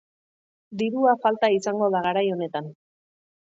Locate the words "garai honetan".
2.07-2.73